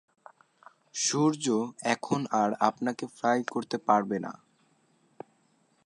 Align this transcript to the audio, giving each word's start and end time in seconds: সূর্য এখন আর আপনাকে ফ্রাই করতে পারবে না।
সূর্য 0.95 1.45
এখন 1.85 2.19
আর 2.31 2.49
আপনাকে 2.59 3.05
ফ্রাই 3.07 3.39
করতে 3.51 3.77
পারবে 3.77 4.17
না। 4.19 4.33